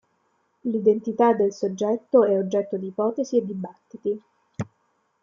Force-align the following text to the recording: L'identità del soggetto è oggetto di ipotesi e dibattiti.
L'identità 0.61 1.31
del 1.33 1.53
soggetto 1.53 2.23
è 2.25 2.35
oggetto 2.35 2.75
di 2.75 2.87
ipotesi 2.87 3.37
e 3.37 3.45
dibattiti. 3.45 4.21